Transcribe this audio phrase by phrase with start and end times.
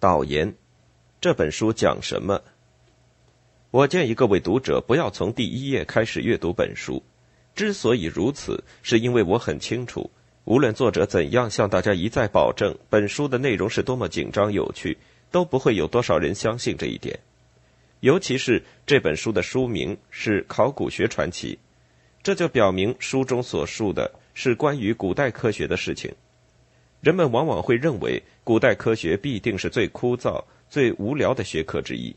[0.00, 0.54] 导言：
[1.20, 2.40] 这本书讲什么？
[3.72, 7.02] 我建议各位读者不要从第一页开始阅读本书。
[7.56, 10.08] 之所以如此，是因为我很清楚，
[10.44, 14.98] 无论作者怎样向大家一再保证本书的内容是多么紧张有趣，
[15.32, 17.18] 都不会有多少人相信这一点。
[17.98, 21.54] 尤其是这本书的书名是《考古学传奇》，
[22.22, 26.14] 这就表明书中所述的是关于古代科学的事情。
[27.00, 32.16] 人们往往会认为，古代科学必定是最枯燥、最无聊的学科之一。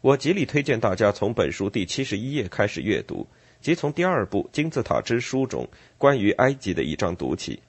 [0.00, 3.28] 我极力推荐大家从本书第七十一页开始阅读，
[3.60, 7.62] 即从第二部《金字塔之书》中关于埃及的一章读起。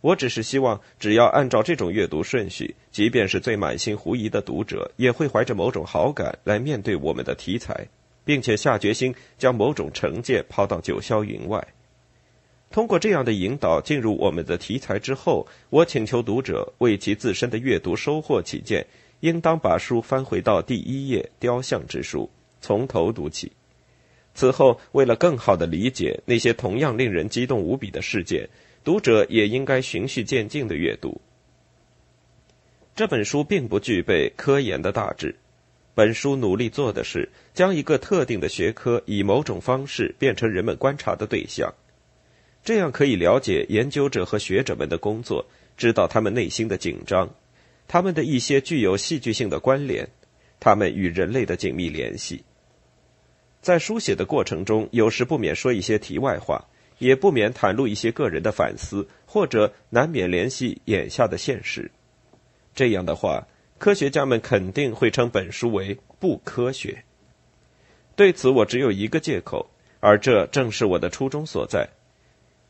[0.00, 7.86] 我只是希望，只要按照这种阅读顺序，即便是最满心狐疑的读者，也会怀着某种好感来面对我们的题材，
[8.24, 11.64] 并且下决心将某种成见抛到九霄云外。
[12.70, 18.86] 通过这样的引导进入我们的题材之后，我请求读者为其自身的阅读收获起见。
[19.20, 22.22] 应当把书翻回到第一页《雕像之书》，
[22.62, 23.52] 从头读起。
[24.34, 28.48] 此后，为了更好地理解那些同样令人激动无比的事件，
[28.82, 31.20] 读者也应该循序渐进地阅读。
[32.96, 35.36] 这本书并不具备科研的大致，
[35.94, 41.74] 本书努力做的是将一个特定的学科以某种方式变成人们观察的对象，
[42.70, 45.44] 这样可以了解研究者和学者们的工作，
[45.76, 47.34] 知道他们内心的紧张。
[47.88, 50.08] 他们的一些具有戏剧性的关联，
[50.60, 52.44] 他们与人类的紧密联系。
[53.60, 56.68] 在书写的过程中，有时不免说一些题外话，
[57.00, 61.90] 也不免袒露一些个人的反思，或者难免联系眼下的现实。
[62.72, 63.48] 这样的话，
[63.78, 67.02] 科学家们肯定会称本书为不科学。
[68.14, 71.88] 对此，我只有一个借口，而这正是我的初衷所在。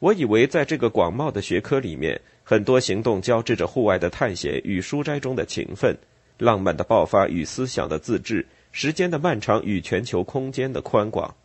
[0.01, 5.95] 我以为，在这个广袤的学科里面，很多行动交织着户外的探险与书斋中的勤奋，
[6.39, 11.37] 浪漫的爆发与思想的自制，时间的漫长与全球空间的宽广，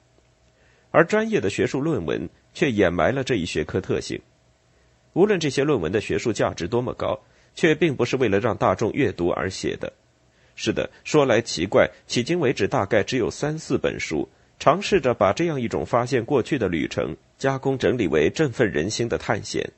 [0.92, 4.22] 而专业的学术论文却掩埋了这一学科特性。
[5.12, 7.20] 无论这些论文的学术价值多么高，
[7.56, 9.92] 却并不是为了让大众阅读而写的。
[10.56, 14.30] 是的，说来奇怪，迄今为止大概只有三四本书。
[14.60, 19.72] 尝试着把这样一种发现过去的旅程加工整理为振奋人心的探险。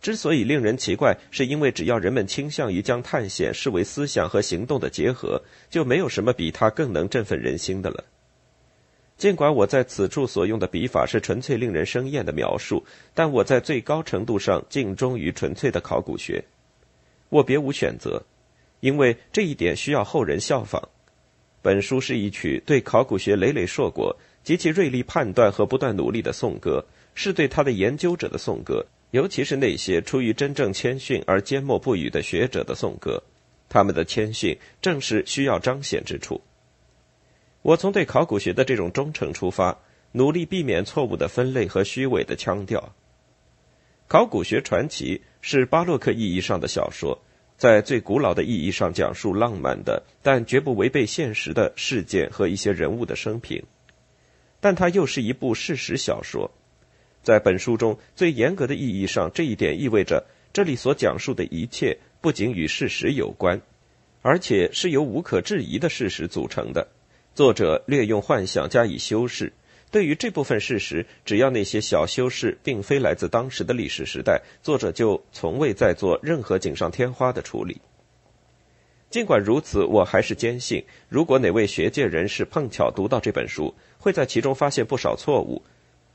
[0.00, 8.04] 之所以令人奇怪，是因为只要人们倾向于将探险视为思想和行动的结合，就没有什么比它更能振奋人心的了。
[9.16, 12.84] 尽管我在此处所用的笔法是纯粹令人生厌的描述，
[13.14, 16.44] 但我在最高程度上敬重于纯粹的考古学。
[17.30, 18.22] 我别无选择，
[18.80, 20.88] 因为这一点需要后人效仿。
[21.66, 26.84] 本书是一曲对考古学累累硕果及其锐利判断和不断努力的颂歌，
[27.16, 33.20] 是对他的研究者的颂歌，尤其是那些出于真正谦逊而缄默不语的学者的颂歌。
[33.68, 36.40] 他们的谦逊正是需要彰显之处。
[37.62, 39.76] 我从对考古学的这种忠诚出发，
[40.12, 42.94] 努力避免错误的分类和虚伪的腔调。
[44.06, 47.20] 考古学传奇是巴洛克意义上的小说。
[47.58, 53.64] 在最古老的意义上讲述浪漫的，但绝不违背现实的事件和一些人物的生平，
[54.60, 56.50] 但它又是一部事实小说。
[57.22, 63.62] 在本书中最严格的意义上，这一点意味着这里所讲述的一切不仅与事实有关，
[64.22, 66.88] 而且是由无可置疑的事实组成的。
[67.34, 69.52] 作者略用幻想加以修饰。
[69.96, 77.80] 对于这部分事实，只要那些小修饰并非来自当时的历史时代，作者就从未再做任何锦上添花的处理。
[79.08, 85.62] 尽管如此，我还是坚信，如果哪位学界人士碰巧读到这本书，会在其中发现不少错误。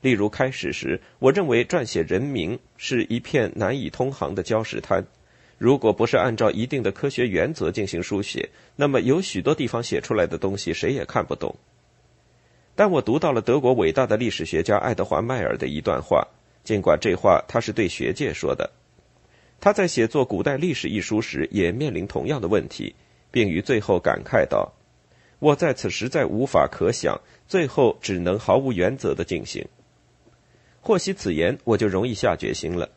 [0.01, 5.03] 例如，开始时我认为撰写人名是一片难以通航的礁石滩，
[5.57, 11.55] 如果不是按照一定的科学原则进行书写，那么有许多地方写出来的东西谁也看不懂。
[12.75, 16.27] 但我读到了德国伟大的历史学家爱德华·迈尔的一段话，
[16.63, 18.69] 尽管这话他是对学界说的。
[19.59, 22.95] 他在写作《古代历史》一书时也面临同样的问题，
[23.29, 24.73] 并于最后感慨道
[25.37, 29.67] ：“我在此实在无法可想，最后只能毫无原则的进行。”
[30.81, 32.89] 获悉此言，我就容易下决心了。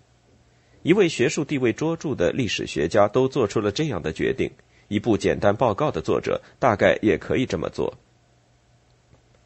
[0.82, 4.50] 一位学术地位卓著的历史学家都做出了这样的决定，
[4.88, 7.92] 一部简单报告的作者大概也可以这么做。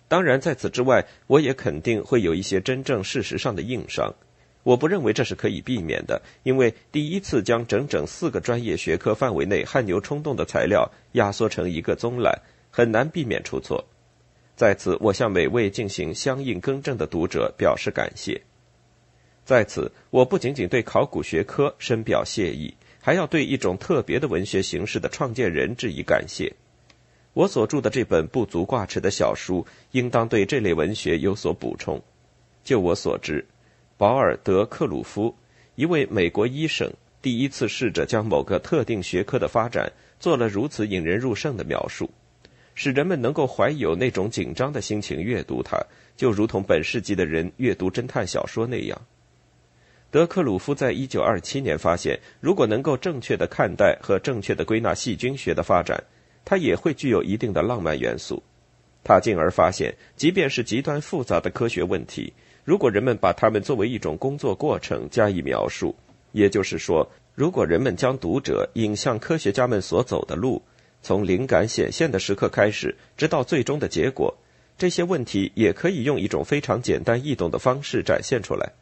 [0.08, 4.14] 当然，在此之外，我也肯定会有一些真正事实上的硬伤。
[4.62, 12.40] 我不认为这是可以避免的，因为第一次将整整四个专业学科范围内汗牛充栋的材料压缩成一个综览，
[12.70, 13.84] 很难避免出错。
[14.56, 18.40] 在此，我向每位进行相应更正的读者表示感谢。
[19.44, 26.52] 在此，我不仅仅对考古学科深表谢意，还要对一种特别的文学形式的创建人致以感谢。
[27.34, 32.02] 我所著的这本不足挂齿的小书，应当对这类文学有所补充。
[32.64, 33.46] 就我所知，
[33.96, 35.34] 保尔德克鲁夫，
[35.76, 36.92] 一位美国医生，
[37.22, 42.10] 第一次试着将某个特定学科的发展做了如此引人入胜的描述，
[42.74, 45.78] 使人们能够怀有那种紧张的心情阅读它，
[46.16, 49.00] 就如同本世纪的人阅读侦探小说那样。
[50.10, 56.02] 德克鲁夫在一九二七年发现，如果能够正确的看待和正确的归纳细菌学的发展。
[56.48, 58.42] 它也会具有一定的浪漫元素。
[59.04, 62.32] 他进而发现，即便是极端复杂的科学问题，
[62.64, 65.94] 如果人们把它们作为一种工作过程加以描述，
[66.32, 70.62] 也就是说，如果人们将读者引向科学家们所走的路，
[71.02, 74.38] 从灵感显现的时刻开始，直到最终的结果，
[74.78, 78.72] 这些问题也可以用一种非常简单易懂的方式展现出来。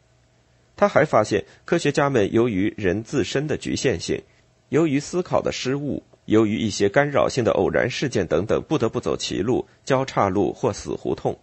[0.76, 4.22] 他还发现，科学家们由于人自身的局限性，
[4.68, 6.04] 由于思考的失误。
[6.26, 11.38] 由于一些干扰性的偶然事件等等，不得不走歧路、交叉路或死胡同。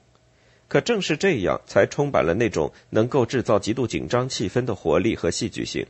[0.67, 5.85] 可正是这样，才充满了那种能够制造极度紧张气氛的活力和戏剧性。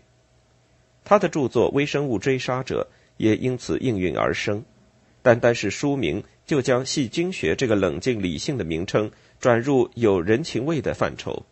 [1.04, 2.88] 他的著作《微生物追杀者》
[3.18, 4.64] 也因此应运而生。
[5.22, 11.46] 单单是书名，就将细菌学这个冷静理性的名称转入有人情味的范畴。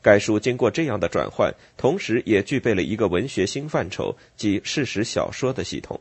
[0.00, 6.00] 该书经过这样的转换，同时也具备了一个文学新范畴，即事实小说的系统。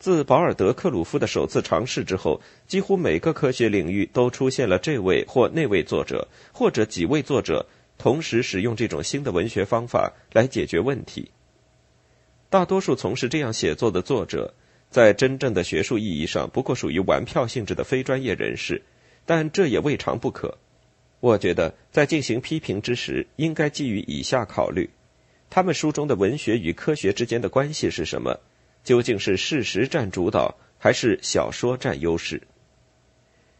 [0.00, 7.66] 自保尔德克鲁夫的首次尝试之后，几乎每个科学领域都出现了这位或那位作者，或者几位作者
[7.98, 11.30] 同时使用这种新的文学方法来解决问题。
[12.48, 14.54] 大多数从事这样写作的作者，
[14.90, 18.80] 在真正的学术意义上不过属于玩票性质的非专业人士，
[19.26, 20.56] 但这也未尝不可。
[21.20, 24.88] 我觉得在进行批评之时，应该基于以下考虑：
[25.50, 28.40] 他们书中的文学与科学之间的关系是什么？
[28.82, 32.42] 究竟是事实占主导，还是小说占优势？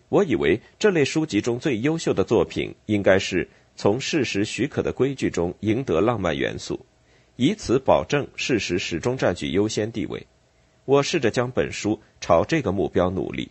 [0.09, 6.85] 我以为这类书籍中最优秀的作品，应该是从事实许可的规矩中赢得浪漫元素，
[7.37, 10.27] 以此保证事实始终占据优先地位。
[10.85, 13.51] 我试着将本书朝这个目标努力。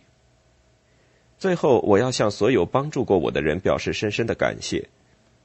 [1.38, 4.90] 最后，我要向所有帮助过我的人表示深深的感谢：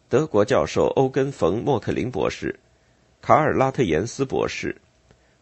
[0.09, 2.59] 德国教授欧根·冯·莫克林博士，
[3.21, 4.81] 卡尔·拉特延斯博士。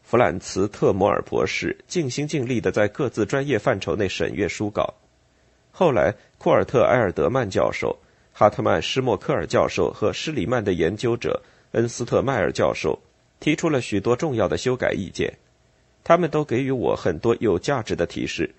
[0.03, 4.93] 弗兰茨·特摩尔博士尽心尽力地在各自专业范畴内审阅书稿。
[5.71, 7.97] 后来，库尔特·埃尔德曼教授、
[8.31, 11.41] 哈特曼·施莫克尔教授和施里曼的研究者
[11.71, 12.99] 恩斯特·迈尔教授
[13.39, 15.33] 提出了许多重要的修改意见。
[16.03, 18.53] 他们都给予我很多有价值的提示，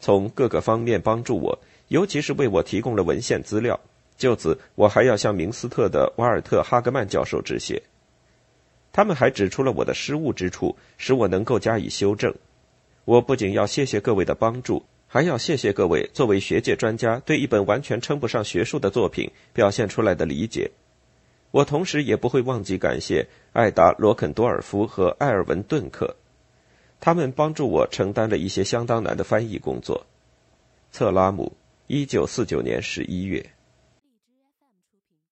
[0.00, 1.58] 从各个方面帮助我，
[1.88, 3.78] 尤其是为我提供了文献资料。
[4.18, 7.80] 就此，我还要向明斯特的瓦尔特·哈格曼教授致谢。
[8.92, 12.34] 他们还指出了我的失误之处，使我能够加以修正。
[13.04, 20.70] 我不仅要谢谢各位的帮助，还要谢谢各位作为学界专家对一本完全称不上学术的作品表现出来的理解。
[21.50, 26.16] 我同时也不会忘记感谢艾达·罗肯多尔夫和艾尔文·顿克，
[27.00, 30.06] 他们帮助我承担了一些相当难的翻译工作。
[30.92, 31.56] 策拉姆，
[31.86, 33.46] 一九四九年十一月。